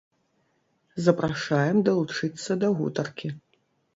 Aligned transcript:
Запрашаем 1.07 1.77
далучыцца 1.89 2.51
да 2.65 2.75
гутаркі. 2.79 3.27